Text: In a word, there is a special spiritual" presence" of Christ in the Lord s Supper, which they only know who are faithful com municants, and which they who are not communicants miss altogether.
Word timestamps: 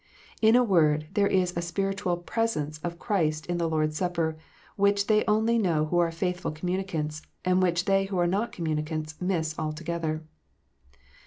In 0.41 0.55
a 0.55 0.63
word, 0.63 1.05
there 1.13 1.27
is 1.27 1.51
a 1.51 1.61
special 1.61 1.61
spiritual" 1.61 2.17
presence" 2.33 2.79
of 2.83 2.97
Christ 2.97 3.45
in 3.45 3.59
the 3.59 3.69
Lord 3.69 3.89
s 3.91 3.97
Supper, 3.97 4.35
which 4.75 5.05
they 5.05 5.23
only 5.27 5.59
know 5.59 5.85
who 5.85 5.99
are 5.99 6.11
faithful 6.11 6.49
com 6.49 6.71
municants, 6.71 7.21
and 7.45 7.61
which 7.61 7.85
they 7.85 8.05
who 8.05 8.17
are 8.17 8.25
not 8.25 8.51
communicants 8.51 9.13
miss 9.21 9.53
altogether. 9.59 10.23